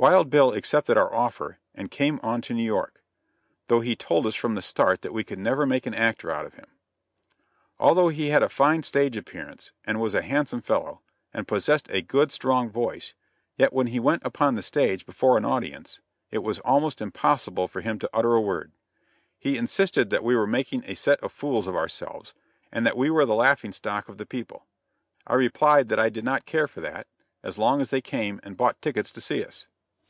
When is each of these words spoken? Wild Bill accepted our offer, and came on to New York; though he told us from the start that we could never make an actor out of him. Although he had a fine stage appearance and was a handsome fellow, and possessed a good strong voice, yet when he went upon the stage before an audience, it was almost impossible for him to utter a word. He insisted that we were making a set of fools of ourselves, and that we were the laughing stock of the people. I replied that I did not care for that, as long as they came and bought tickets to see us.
Wild 0.00 0.30
Bill 0.30 0.52
accepted 0.52 0.96
our 0.96 1.12
offer, 1.12 1.58
and 1.74 1.90
came 1.90 2.20
on 2.22 2.40
to 2.42 2.54
New 2.54 2.62
York; 2.62 3.02
though 3.66 3.80
he 3.80 3.96
told 3.96 4.28
us 4.28 4.36
from 4.36 4.54
the 4.54 4.62
start 4.62 5.02
that 5.02 5.12
we 5.12 5.24
could 5.24 5.40
never 5.40 5.66
make 5.66 5.86
an 5.86 5.92
actor 5.94 6.30
out 6.30 6.46
of 6.46 6.54
him. 6.54 6.68
Although 7.80 8.06
he 8.08 8.28
had 8.28 8.40
a 8.44 8.48
fine 8.48 8.84
stage 8.84 9.16
appearance 9.16 9.72
and 9.84 10.00
was 10.00 10.14
a 10.14 10.22
handsome 10.22 10.60
fellow, 10.62 11.02
and 11.34 11.48
possessed 11.48 11.88
a 11.90 12.00
good 12.00 12.30
strong 12.30 12.70
voice, 12.70 13.14
yet 13.56 13.72
when 13.72 13.88
he 13.88 13.98
went 13.98 14.22
upon 14.24 14.54
the 14.54 14.62
stage 14.62 15.04
before 15.04 15.36
an 15.36 15.44
audience, 15.44 16.00
it 16.30 16.44
was 16.44 16.60
almost 16.60 17.00
impossible 17.02 17.66
for 17.66 17.80
him 17.80 17.98
to 17.98 18.08
utter 18.12 18.34
a 18.34 18.40
word. 18.40 18.70
He 19.36 19.56
insisted 19.56 20.10
that 20.10 20.22
we 20.22 20.36
were 20.36 20.46
making 20.46 20.84
a 20.86 20.94
set 20.94 21.18
of 21.24 21.32
fools 21.32 21.66
of 21.66 21.74
ourselves, 21.74 22.34
and 22.70 22.86
that 22.86 22.96
we 22.96 23.10
were 23.10 23.26
the 23.26 23.34
laughing 23.34 23.72
stock 23.72 24.08
of 24.08 24.16
the 24.16 24.26
people. 24.26 24.64
I 25.26 25.34
replied 25.34 25.88
that 25.88 25.98
I 25.98 26.08
did 26.08 26.22
not 26.22 26.46
care 26.46 26.68
for 26.68 26.80
that, 26.82 27.08
as 27.42 27.58
long 27.58 27.80
as 27.80 27.90
they 27.90 28.00
came 28.00 28.38
and 28.44 28.56
bought 28.56 28.80
tickets 28.80 29.10
to 29.10 29.20
see 29.20 29.44
us. 29.44 29.66